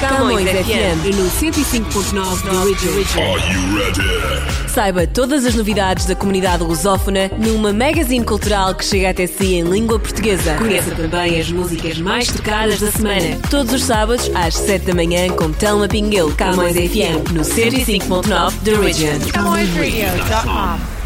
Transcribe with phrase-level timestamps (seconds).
[0.00, 3.22] Camões FM e no 105.9 da Region.
[3.22, 4.70] Are you ready?
[4.70, 9.62] Saiba todas as novidades da comunidade lusófona numa magazine cultural que chega até si em
[9.62, 10.54] língua portuguesa.
[10.54, 13.38] Conheça também as músicas mais tocadas da semana.
[13.50, 18.80] Todos os sábados às 7 da manhã com Telma Pinguel, Camões FM no 105.9 da
[18.80, 19.18] Region.
[19.32, 20.99] CamõesRadio.com.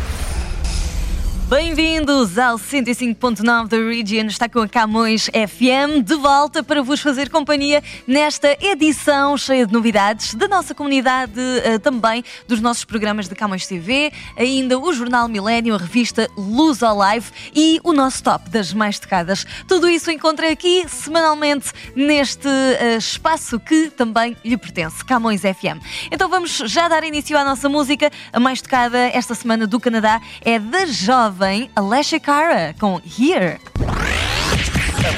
[1.47, 4.29] Bem-vindos ao 105.9 da Region.
[4.29, 9.73] Está com a Camões FM de volta para vos fazer companhia nesta edição cheia de
[9.73, 15.29] novidades da nossa comunidade, eh, também dos nossos programas de Camões TV, ainda o Jornal
[15.29, 19.47] Milênio, a revista Luz ao Live e o nosso top das mais tocadas.
[19.69, 25.85] Tudo isso encontra aqui semanalmente neste eh, espaço que também lhe pertence, Camões FM.
[26.11, 28.11] Então vamos já dar início à nossa música.
[28.33, 31.34] A mais tocada esta semana do Canadá é da jovem
[31.75, 33.59] Alessia Cara com Here.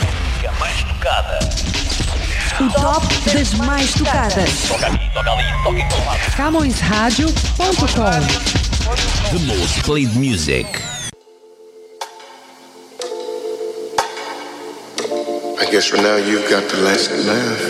[0.07, 1.39] música mais tocada.
[2.59, 4.51] O top das mais tocadas.
[4.69, 6.19] Toca aqui, toca ali, toca em todo lado.
[6.37, 7.77] CamõesRádio.com
[9.31, 10.67] The most played music.
[15.61, 17.61] I guess for now you've got the last laugh.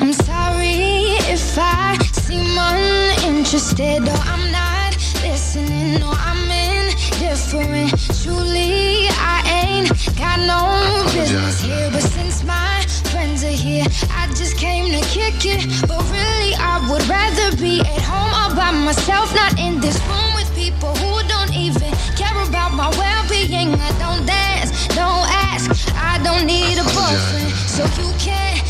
[0.00, 4.45] I'm sorry if I seem uninterested or I'm
[5.56, 7.90] listening or I'm indifferent.
[8.22, 14.56] Truly, I ain't got no business here, but since my friends are here, I just
[14.56, 15.66] came to kick it.
[15.88, 20.34] But really, I would rather be at home all by myself, not in this room
[20.34, 23.74] with people who don't even care about my well-being.
[23.74, 28.65] I don't dance, don't ask, I don't need a boyfriend, so you can't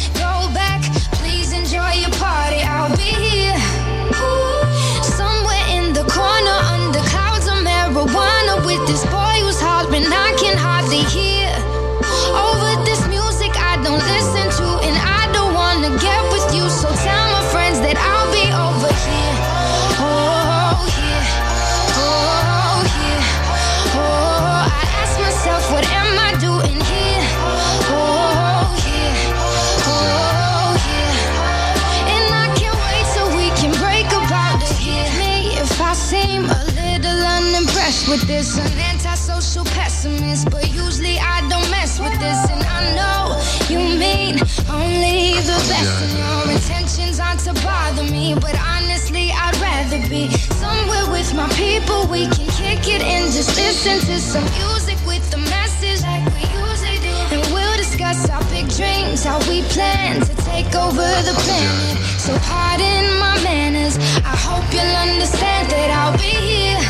[48.34, 50.28] but honestly, I'd rather be
[50.58, 52.06] somewhere with my people.
[52.10, 56.42] We can kick it and just listen to some music with the message like we
[56.50, 57.14] usually do.
[57.30, 61.96] And we'll discuss our big dreams, how we plan to take over the planet.
[62.18, 63.96] So pardon my manners.
[64.26, 66.82] I hope you'll understand that I'll be here.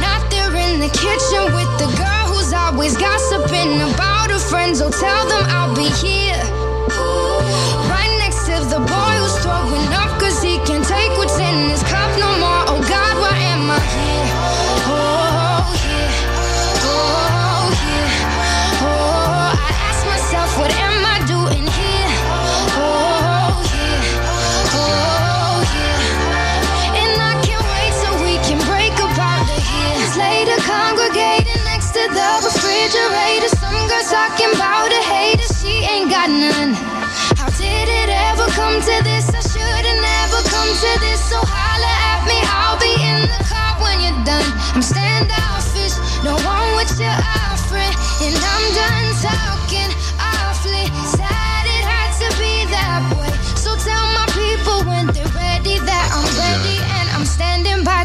[0.00, 4.80] Not there in the kitchen with the girl who's always gossiping about her friends.
[4.80, 6.41] Oh, tell them I'll be here.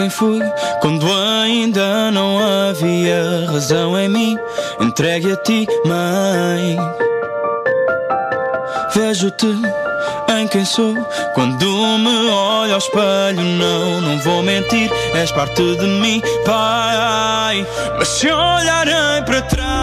[0.05, 0.41] Quem fui
[0.83, 1.07] quando
[1.43, 4.39] ainda não havia razão em mim.
[4.79, 6.77] Entregue a ti, mãe.
[8.95, 9.47] Vejo-te
[10.37, 10.95] em quem sou
[11.33, 11.67] quando
[11.99, 13.41] me olho ao espelho.
[13.41, 17.67] Não, não vou mentir, és parte de mim, pai.
[17.99, 19.74] Mas se olharem para trás,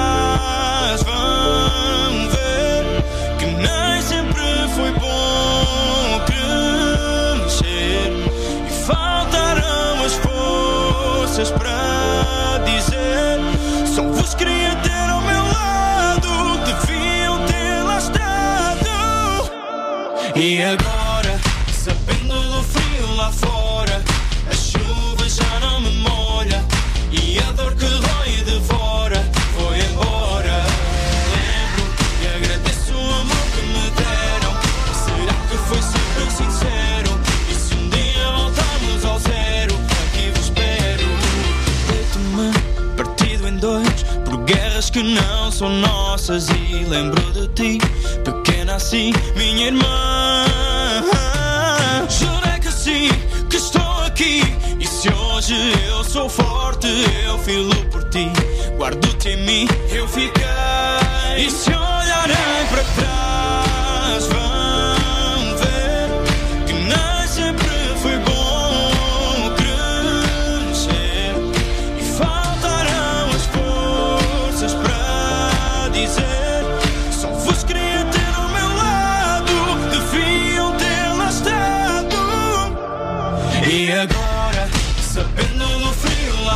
[20.43, 21.00] E agora,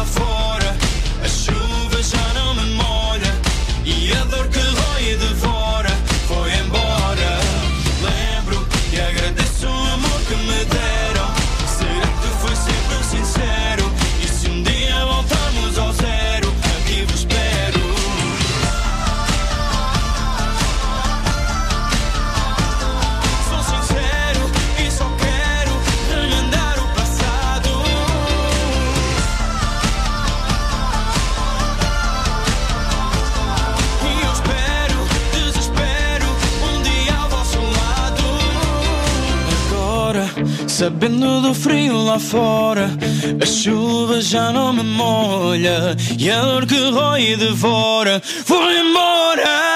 [0.06, 0.35] frio
[40.86, 42.92] sabendo do frio lá fora,
[43.42, 49.75] a chuva já não me molha e a dor que rói e devora foi embora.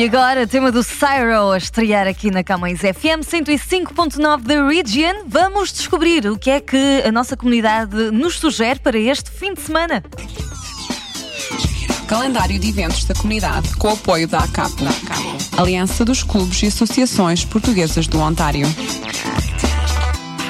[0.00, 5.24] E agora, tema do Cyro a estrear aqui na Camões FM 105.9 da Region.
[5.26, 9.60] Vamos descobrir o que é que a nossa comunidade nos sugere para este fim de
[9.60, 10.02] semana.
[12.06, 14.72] Calendário de eventos da comunidade com o apoio da ACAP,
[15.58, 18.66] Aliança dos Clubes e Associações Portuguesas do Ontário.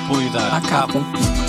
[0.05, 1.40] Apoio da ACAP.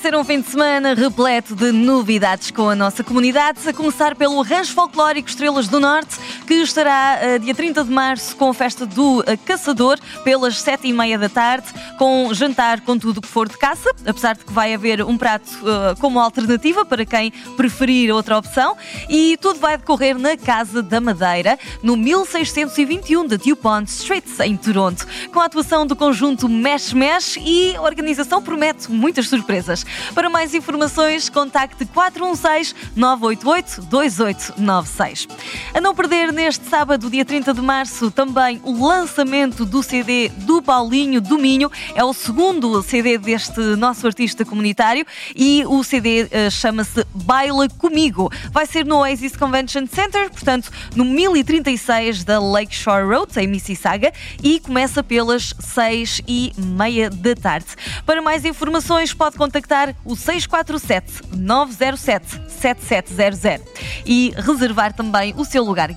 [0.00, 4.40] Ser um fim de semana repleto de novidades com a nossa comunidade, a começar pelo
[4.40, 6.16] Rancho Folclórico Estrelas do Norte,
[6.46, 10.88] que estará uh, dia 30 de março com a festa do uh, Caçador, pelas 7
[10.88, 11.66] e meia da tarde,
[11.98, 15.48] com jantar com tudo que for de caça, apesar de que vai haver um prato
[15.62, 18.76] uh, como alternativa para quem preferir outra opção.
[19.08, 25.06] E tudo vai decorrer na Casa da Madeira, no 1621 da DuPont Street, em Toronto,
[25.32, 29.84] com a atuação do conjunto Mesh Mesh e a organização promete muitas surpresas.
[30.14, 35.28] Para mais informações, contacte 416 988 2896.
[35.74, 40.62] A não perder neste sábado, dia 30 de março, também o lançamento do CD do
[40.62, 41.70] Paulinho do Minho.
[41.94, 45.04] É o segundo CD deste nosso artista comunitário
[45.36, 48.32] e o CD uh, chama-se Baila Comigo.
[48.50, 54.10] Vai ser no Oasis Convention Center, portanto, no 1036 da Lakeshore Road, em Mississauga,
[54.42, 57.66] e começa pelas 6 e meia da tarde.
[58.06, 63.70] Para mais informações, pode contactar o 647 907 7700
[64.06, 65.92] e reservar também o seu lugar,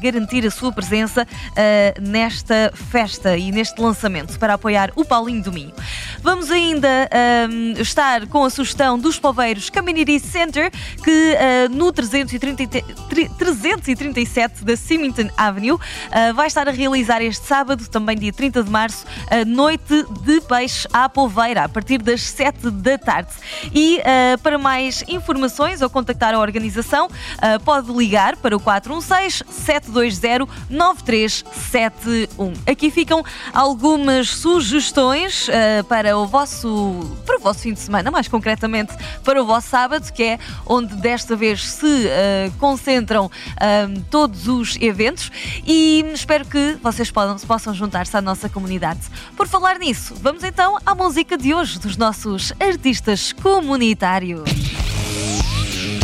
[0.47, 5.73] a sua presença uh, nesta festa e neste lançamento para apoiar o Paulinho do Minho.
[6.21, 10.71] Vamos ainda uh, estar com a sugestão dos Poveiros Community Center,
[11.03, 12.81] que uh, no 330,
[13.37, 15.77] 337 da Symington Avenue
[16.35, 20.87] vai estar a realizar este sábado, também dia 30 de março, a Noite de Peixe
[20.93, 23.31] à Poveira, a partir das 7 da tarde.
[23.73, 23.99] E
[24.41, 27.09] para mais informações ou contactar a organização,
[27.65, 30.12] pode ligar para o 416 720
[30.69, 32.53] 9371.
[32.65, 38.27] Aqui ficam algumas sugestões uh, para o vosso para o vosso fim de semana, mais
[38.27, 38.93] concretamente
[39.23, 43.31] para o vosso sábado, que é onde desta vez se uh, concentram uh,
[44.09, 45.31] todos os eventos
[45.65, 49.01] e espero que vocês possam, possam juntar-se à nossa comunidade.
[49.35, 54.43] Por falar nisso, vamos então à música de hoje dos nossos artistas comunitários.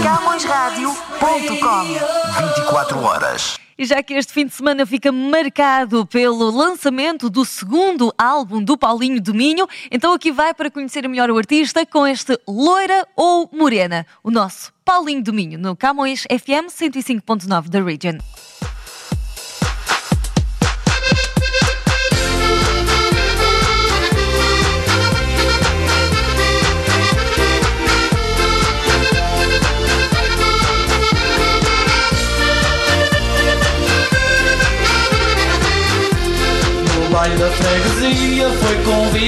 [0.04, 1.84] CamõesRádio.com
[2.38, 3.67] 24 horas.
[3.78, 8.76] E já que este fim de semana fica marcado pelo lançamento do segundo álbum do
[8.76, 13.48] Paulinho do Minho, então aqui vai para conhecer melhor o artista com este Loira ou
[13.54, 18.18] Morena, o nosso Paulinho do Minho, no Camões FM 105.9 da Region.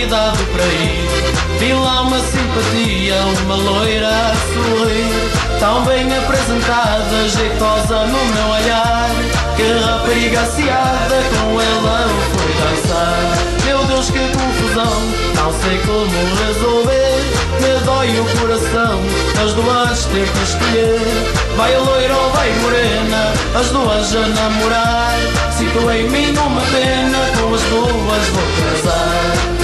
[0.09, 1.07] Para ir.
[1.59, 9.09] Vi lá uma simpatia, uma loira a sorrir, tão bem apresentada, jeitosa no meu olhar.
[9.55, 13.19] Que rapariga aciada, com ela eu fui dançar.
[13.65, 14.99] Meu Deus, que confusão,
[15.35, 16.09] não sei como
[16.47, 17.09] resolver.
[17.61, 18.99] Me dói o coração,
[19.43, 21.33] as duas ter que escolher.
[21.55, 25.17] Vai loira ou vai morena, as duas a namorar.
[25.55, 29.58] Sinto em mim uma pena, com as duas vou casar.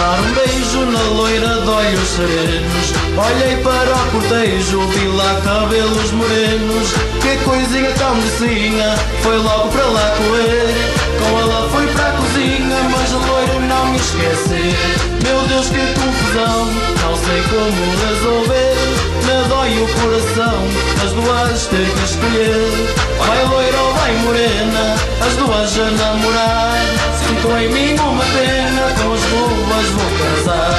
[0.00, 2.86] Dar um beijo na loira de olhos serenos.
[3.18, 6.88] Olhei para o cortejo, vi lá cabelos morenos.
[7.20, 10.99] Que coisinha tão mocinha, foi logo para lá correr.
[11.20, 14.74] Com ela fui para a cozinha, mas a loira não me esquece.
[15.22, 16.66] Meu Deus, que confusão,
[17.02, 19.10] não sei como resolver.
[19.26, 20.58] Me dói o coração,
[21.04, 22.96] as duas ter que escolher.
[23.18, 24.96] Vai loira ou vai morena,
[25.26, 26.78] as duas a namorar.
[27.18, 30.78] Sinto em mim uma pena, com as duas vou casar.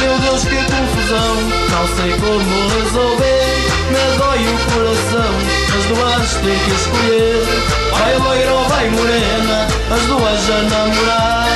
[0.00, 1.34] Meu Deus, que confusão,
[1.70, 3.72] não sei como resolver.
[3.92, 7.44] Me dói o coração, as duas ter que escolher.
[7.90, 11.48] Vai loira ou vai morena, as duas a namorar.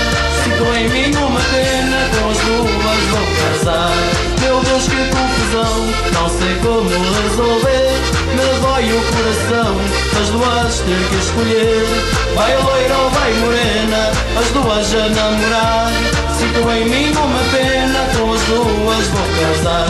[0.42, 2.76] Sinto em mim uma pena, com as duas
[3.10, 3.92] vou casar.
[4.40, 7.86] Meu Deus, que confusão, não sei como resolver.
[8.34, 9.76] Me dói o coração,
[10.20, 11.86] as duas ter que escolher.
[12.34, 15.92] Vai loira ou vai morena, as duas a namorar.
[16.36, 19.86] Sinto em mim uma pena, com as duas vou casar.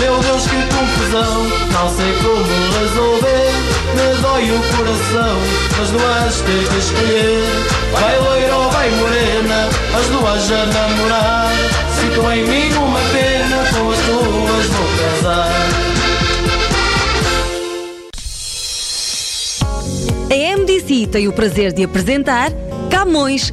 [0.00, 2.44] Meu Deus, que confusão, não sei como
[2.80, 3.52] resolver.
[3.94, 5.36] Me dói o coração,
[5.82, 7.44] as duas ter que escolher.
[7.92, 9.68] Vai loira ou vai morena,
[9.98, 11.52] as duas a namorar.
[12.00, 15.48] Sinto em mim uma pena, com as duas depois vou casar.
[20.30, 22.50] A MDC tem o prazer de apresentar
[22.90, 23.52] Camões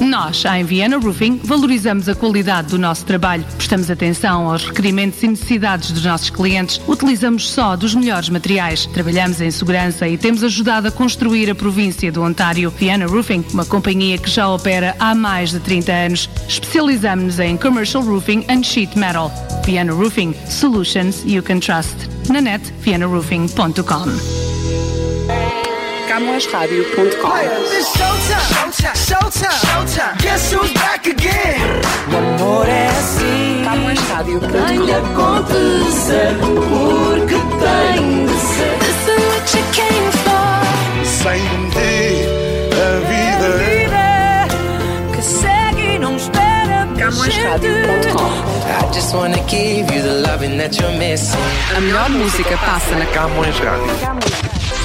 [0.00, 5.28] Nós, a Viana Roofing, valorizamos a qualidade do nosso trabalho, prestamos atenção aos requerimentos e
[5.28, 10.88] necessidades dos nossos clientes, utilizamos só dos melhores materiais, trabalhamos em segurança e temos ajudado
[10.88, 12.70] a construir a província do Ontário.
[12.70, 16.30] Viana Roofing, uma companhia que já opera há mais de 30 anos.
[16.48, 19.30] Especializamos-nos em Commercial Roofing and Sheet Metal.
[19.64, 21.94] Viana Roofing, solutions you can trust.
[22.30, 24.06] Na net, vianaroofing.com.
[26.08, 28.49] CamõesRádio.com
[51.76, 54.30] A melhor música passa na Camões Rádio.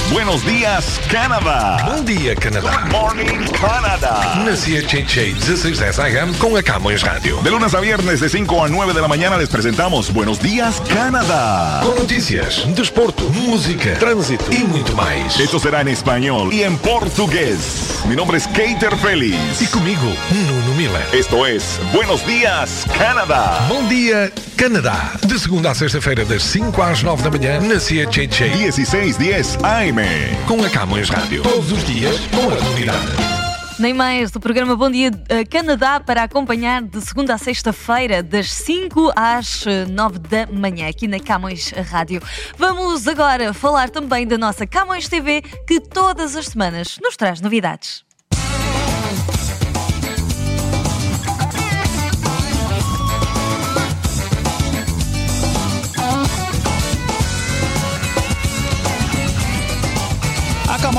[0.10, 1.78] Buenos días, Canadá.
[1.86, 2.72] Bom dia, Canadá.
[2.72, 4.44] Good morning, Canadá.
[4.44, 7.44] Na CHHA 1610 AM com a Camões Rádio.
[7.44, 10.82] De lunes a viernes de 5 a 9 de la mañana les presentamos Buenos días,
[10.92, 11.82] Canadá.
[11.84, 15.40] Com notícias, desporto, música, trânsito e muito mais.
[15.40, 17.85] Esto será en español y en portugués.
[18.06, 19.62] Mi nombre es Keiter Feliz.
[19.62, 21.08] E comigo, Nuno Miller.
[21.14, 23.66] Esto es Buenos días, Canadá.
[23.68, 25.14] Bom dia, Canadá.
[25.26, 30.02] De segunda a sexta-feira, das 5 às 9 da manhã, na CHHA 1610 AM.
[30.48, 31.44] com a Camões Rádio.
[31.44, 33.35] Todos os dias com a comunidade.
[33.78, 38.50] Nem mais do programa Bom Dia eh, Canadá para acompanhar de segunda a sexta-feira, das
[38.54, 42.22] 5 às eh, 9 da manhã, aqui na Camões Rádio.
[42.58, 48.06] Vamos agora falar também da nossa Camões TV, que todas as semanas nos traz novidades.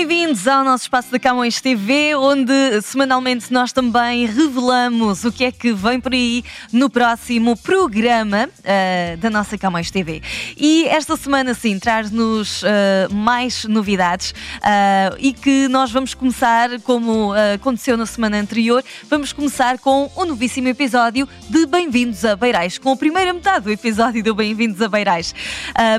[0.00, 5.52] Bem-vindos ao nosso espaço da Camões TV, onde semanalmente nós também revelamos o que é
[5.52, 10.22] que vem por aí no próximo programa ah, da nossa Camões TV.
[10.56, 17.34] E esta semana, sim, traz-nos ah, mais novidades ah, e que nós vamos começar, como
[17.54, 22.92] aconteceu na semana anterior, vamos começar com o novíssimo episódio de Bem-vindos a Beirais, com
[22.92, 25.34] a primeira metade do episódio do Bem-vindos a Beirais,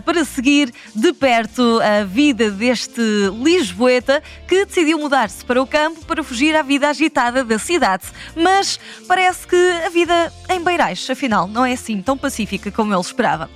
[0.03, 3.29] para seguir de perto a vida deste
[3.91, 8.03] Lisboeta que decidiu mudar-se para o campo para fugir à vida agitada da cidade.
[8.35, 13.01] Mas parece que a vida em Beirais, afinal, não é assim tão pacífica como ele
[13.01, 13.49] esperava.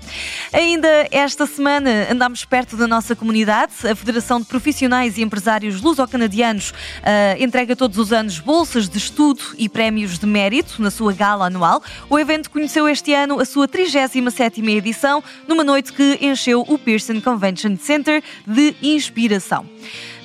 [0.51, 3.73] Ainda esta semana andámos perto da nossa comunidade.
[3.89, 9.41] A Federação de Profissionais e Empresários Luso-Canadianos ah, entrega todos os anos bolsas de estudo
[9.57, 11.81] e prémios de mérito na sua gala anual.
[12.09, 17.21] O evento conheceu este ano a sua 37ª edição, numa noite que encheu o Pearson
[17.21, 19.65] Convention Center de inspiração.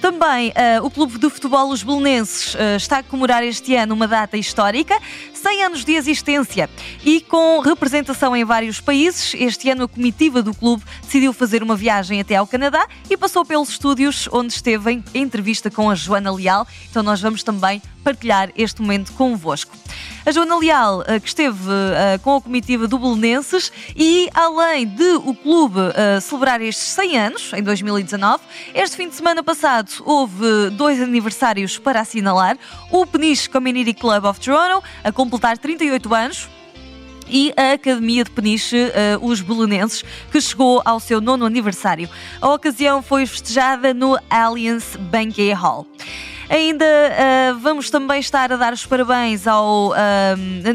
[0.01, 4.09] Também ah, o Clube de Futebol Os Belenenses ah, está a comemorar este ano uma
[4.09, 4.99] data histórica,
[5.41, 6.69] 100 anos de existência
[7.03, 9.35] e com representação em vários países.
[9.35, 13.45] Este ano a comitiva do clube decidiu fazer uma viagem até ao Canadá e passou
[13.45, 16.67] pelos estúdios onde esteve em entrevista com a Joana Leal.
[16.91, 19.77] Então nós vamos também partilhar este momento convosco.
[20.25, 25.13] A Joana Leal, ah, que esteve ah, com a comitiva do Belenenses e além de
[25.25, 28.43] o clube ah, celebrar estes 100 anos, em 2019,
[28.75, 32.59] este fim de semana passado houve dois aniversários para assinalar.
[32.91, 36.49] O Peniche Community Club of Toronto, a completar 38 anos,
[37.33, 42.09] e a Academia de Peniche, eh, os Belenenses, que chegou ao seu nono aniversário.
[42.41, 45.87] A ocasião foi festejada no Allianz Banquet Hall.
[46.49, 49.91] Ainda eh, vamos também estar a dar os parabéns ao,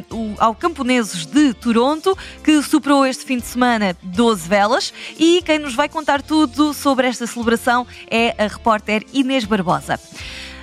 [0.10, 4.94] o- ao Camponeses de Toronto, que superou este fim de semana 12 velas.
[5.20, 10.00] E quem nos vai contar tudo sobre esta celebração é a repórter Inês Barbosa.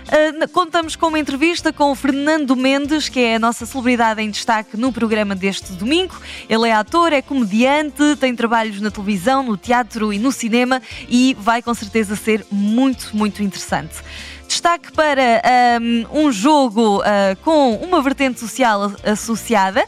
[0.02, 4.30] Uh, contamos com uma entrevista com o Fernando Mendes, que é a nossa celebridade em
[4.30, 6.14] destaque no programa deste domingo.
[6.48, 11.36] Ele é ator, é comediante, tem trabalhos na televisão, no teatro e no cinema e
[11.38, 13.94] vai com certeza ser muito, muito interessante.
[14.52, 15.42] Destaque para
[16.12, 19.82] um, um jogo uh, com uma vertente social associada,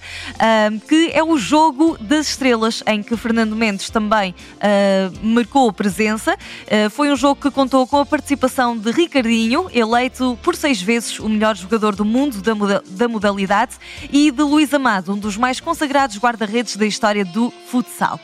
[0.72, 6.35] um, que é o Jogo das Estrelas, em que Fernando Mendes também uh, marcou presença.
[6.35, 11.18] Uh, foi um jogo que contou com a participação de Ricardinho, eleito por seis vezes
[11.18, 13.72] o melhor jogador do mundo da, moda da modalidade,
[14.11, 18.18] e de Luís Amado, um dos mais consagrados guarda-redes da história do futsal.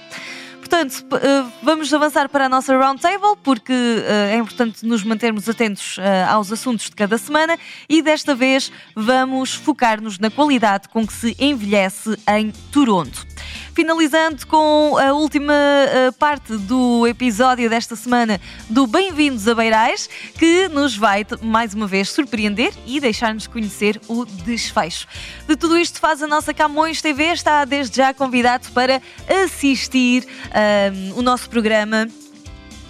[0.70, 5.98] Portanto, eh, vamos avançar para a nossa roundtable, porque eh, é importante nos mantermos atentos
[5.98, 11.12] eh, aos assuntos de cada semana e desta vez vamos focar-nos na qualidade com que
[11.12, 13.29] se envelhece em Toronto.
[13.74, 20.08] Finalizando com a última uh, parte do episódio desta semana do Bem-vindos a Beirais,
[20.38, 25.06] que nos vai mais uma vez surpreender e deixar-nos conhecer o desfecho.
[25.46, 29.00] De tudo isto faz a nossa Camões TV, está desde já convidado para
[29.44, 32.08] assistir uh, o nosso programa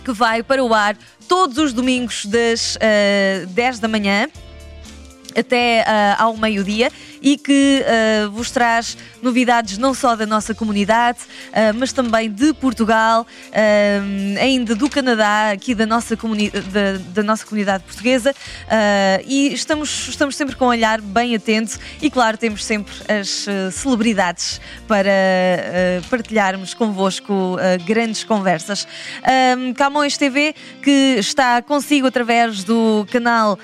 [0.04, 0.96] que vai para o ar
[1.28, 4.28] todos os domingos das uh, eh, 10 da manhã
[5.36, 6.90] até uh, ao meio-dia
[7.20, 12.52] e que uh, vos traz novidades não só da nossa comunidade, uh, mas também de
[12.54, 13.26] Portugal,
[14.40, 18.34] ainda do Canadá, aqui da nossa, comuni da, da nossa comunidade portuguesa.
[19.26, 24.60] e estamos, estamos sempre com um olhar bem atento e, claro, temos sempre as celebridades
[24.86, 25.10] para
[26.08, 27.56] partilharmos convosco
[27.86, 28.86] grandes conversas.
[29.76, 33.58] Camões TV, que está consigo através do canal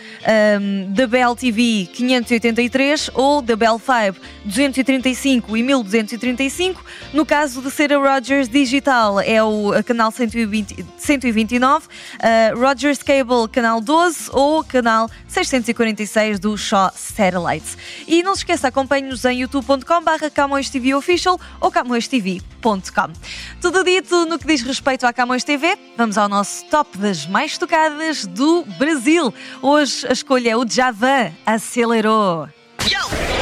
[0.88, 6.84] da Bell TV 583 ou da Bell 5 235 e 1235.
[7.12, 13.48] No caso de ser a Rogers Digital, é o canal 120, 129, uh, Rogers Cable,
[13.50, 17.78] canal 12 ou canal 646 do Shaw Satellites.
[18.06, 23.12] E não se esqueça, acompanhe-nos em youtube.com/barra Camões TV Official ou camõestv.com.
[23.60, 27.56] Tudo dito no que diz respeito à Camões TV, vamos ao nosso top das mais
[27.56, 29.32] tocadas do Brasil.
[29.62, 32.48] Hoje a escolha é o Javan acelerou.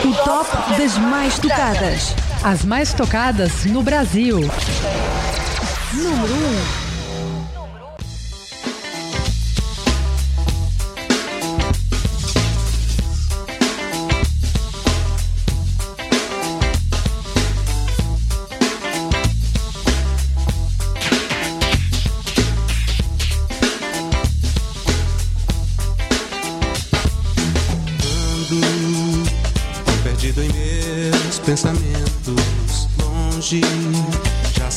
[0.05, 2.15] O top das mais tocadas.
[2.43, 4.41] As mais tocadas no Brasil.
[5.93, 6.81] Número 1.
[6.81, 6.84] Um.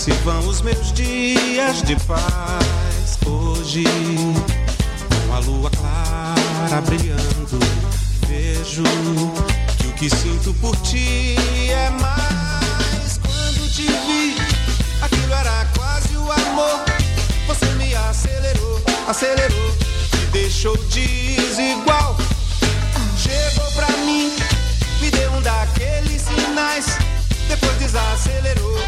[0.08, 3.20] Se vão os meus dias de paz.
[3.26, 3.84] Hoje,
[5.28, 7.60] com a lua clara brilhando,
[8.26, 8.84] vejo
[9.78, 11.36] que o que sinto por ti
[11.70, 13.20] é mais.
[13.22, 14.38] Quando te vi,
[15.02, 16.86] aquilo era quase o amor.
[17.48, 19.76] Você me acelerou, acelerou,
[20.14, 22.16] me deixou desigual.
[23.18, 24.32] Chegou pra mim,
[25.02, 26.98] me deu um daqueles sinais,
[27.50, 28.87] depois desacelerou.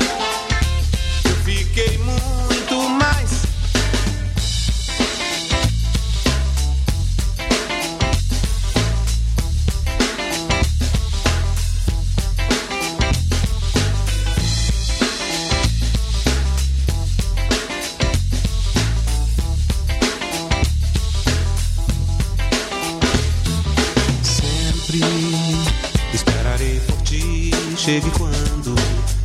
[27.79, 28.75] Chegue quando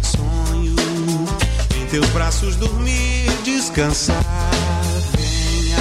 [0.01, 0.77] sonho
[1.77, 4.23] em teus braços dormir, descansar.
[5.17, 5.77] Venha,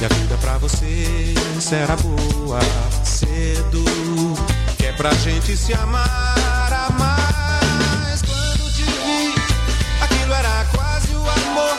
[0.00, 2.58] e a vida pra você será boa
[3.04, 3.84] cedo.
[4.76, 8.18] Que é pra gente se amar, amar.
[8.26, 9.32] Quando te vi,
[10.00, 11.78] aquilo era quase o amor.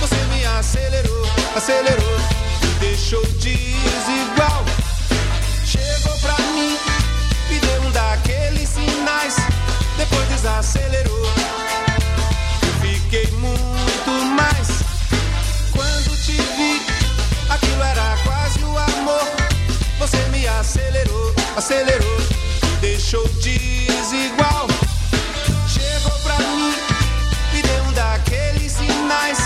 [0.00, 2.18] Você me acelerou, acelerou,
[2.62, 4.64] me deixou desigual.
[5.66, 6.91] Chegou pra mim
[10.02, 11.26] depois desacelerou.
[12.66, 14.82] Eu fiquei muito mais.
[15.70, 16.82] Quando te vi,
[17.48, 19.22] aquilo era quase o amor.
[20.00, 24.66] Você me acelerou, acelerou, me deixou desigual.
[25.68, 26.74] Chegou pra mim,
[27.52, 29.38] me deu um daqueles sinais,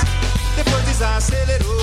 [0.57, 1.76] depois desacelerou.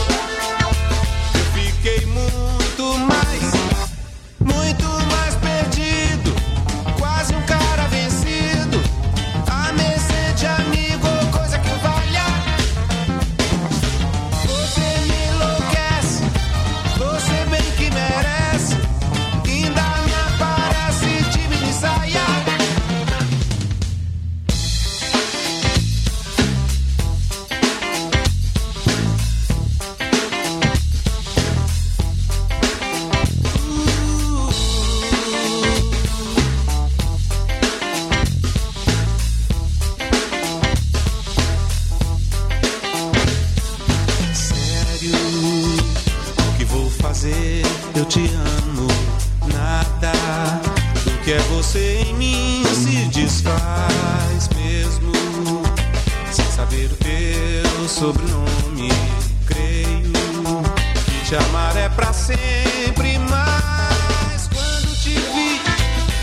[61.34, 65.60] Te amar é pra sempre, mas quando te vi,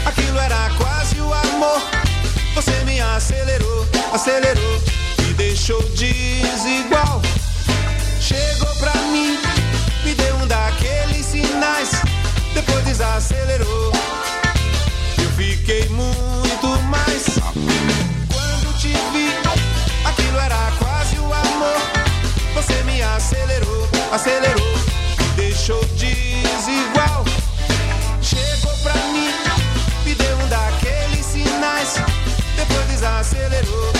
[0.07, 1.83] aquilo era quase o amor.
[2.55, 4.81] Você me acelerou, acelerou,
[5.19, 7.21] me deixou desigual.
[8.21, 9.37] Chegou pra mim,
[10.05, 11.91] me deu um daqueles sinais,
[12.55, 13.93] depois desacelerou.
[15.19, 17.25] Eu fiquei muito mais.
[18.29, 19.35] Quando te vi,
[20.05, 21.81] aquilo era quase o amor.
[22.55, 24.90] Você me acelerou, acelerou,
[26.71, 27.25] desigual.
[28.23, 29.31] Chegou pra mim,
[30.05, 31.95] me deu um daqueles sinais,
[32.57, 33.93] depois desacelerou.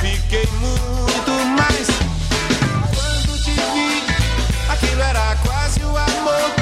[0.00, 1.88] Fiquei muito mais.
[2.94, 4.02] Quando te vi,
[4.68, 6.52] aquilo era quase o amor.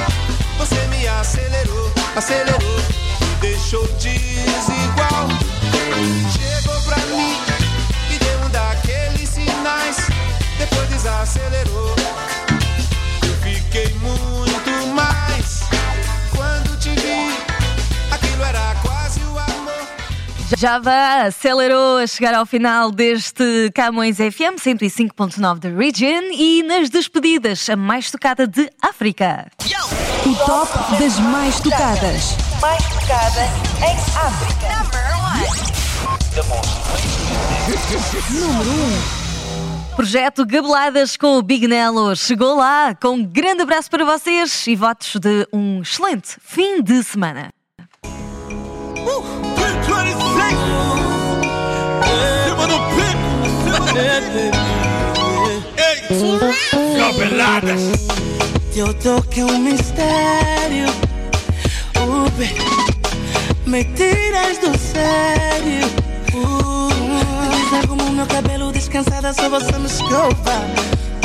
[0.57, 2.60] Você me acelerou, acelerou,
[20.61, 26.87] Já vá, acelerou a chegar ao final deste Camões FM 105.9 da Region e nas
[26.87, 29.47] despedidas, a mais tocada de África.
[30.23, 32.37] O top das mais tocadas.
[32.61, 33.41] Mais tocada
[33.79, 34.67] em África.
[38.29, 39.95] Número 1.
[39.95, 44.75] Projeto Gabeladas com o Big Nello chegou lá com um grande abraço para vocês e
[44.75, 47.49] votos de um excelente fim de semana.
[58.73, 60.87] Teu toque é um mistério.
[62.41, 62.55] Baby,
[63.67, 65.87] me tiras do sério.
[66.33, 70.65] Uh, como meu cabelo descansada, só você me escova.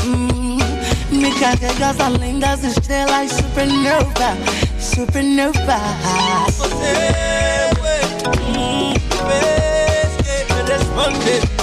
[0.05, 0.59] Hum,
[1.11, 4.37] me carregas além das estrelas, supernova,
[4.79, 5.79] supernova.
[6.49, 7.56] Você,
[11.13, 11.56] me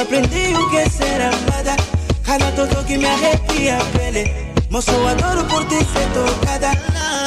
[0.00, 1.76] aprendi o que é ser amada.
[2.24, 4.32] Cada todo que me arrepia pele.
[4.70, 6.70] Moço, eu adoro por ti ser tocada.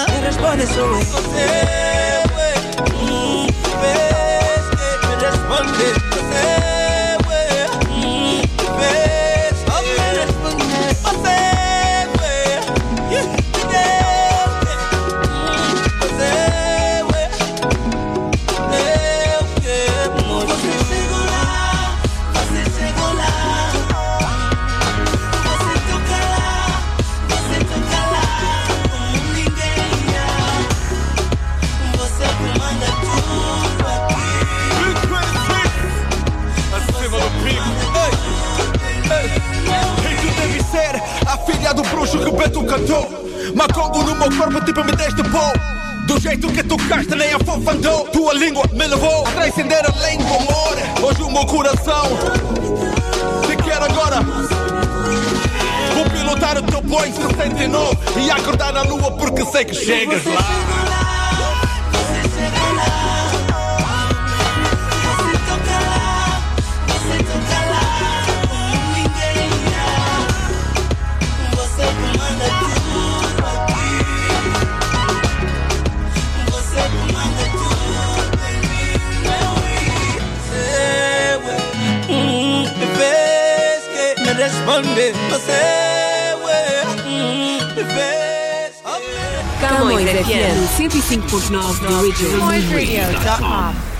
[0.10, 0.88] Me responde sou
[42.06, 43.10] filha do bruxo que o Beto cantou.
[43.56, 45.52] Macongo no meu corpo, tipo me deste pó.
[46.08, 48.06] Do jeito que tocaste, nem a fofa andou.
[48.08, 50.78] Tua língua me levou a transcender além do amor.
[51.04, 52.04] Hoje o meu coração
[53.46, 54.22] te quer agora.
[55.94, 60.90] Vou pilotar o teu Boeing 69 e acordar na lua porque sei que chegas lá.
[84.84, 85.30] Me responde.
[85.30, 86.36] Você,
[87.08, 88.32] hum, vez
[89.62, 92.39] Camões FM 105.9 da Region.
[92.39, 93.90] CamõesRadio.com.